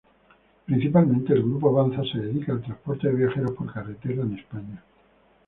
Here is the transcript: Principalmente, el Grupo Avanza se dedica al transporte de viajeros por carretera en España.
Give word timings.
Principalmente, 0.65 1.31
el 1.31 1.43
Grupo 1.43 1.69
Avanza 1.79 2.01
se 2.11 2.17
dedica 2.17 2.53
al 2.53 2.63
transporte 2.63 3.07
de 3.07 3.13
viajeros 3.17 3.51
por 3.51 3.71
carretera 3.71 4.23
en 4.23 4.33
España. 4.35 4.83